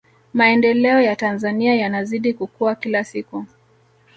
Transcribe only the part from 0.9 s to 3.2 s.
ya tanzania yanazidi kukua kila